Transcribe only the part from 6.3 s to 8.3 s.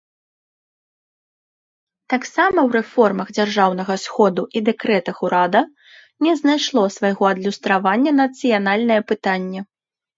знайшло свайго адлюстравання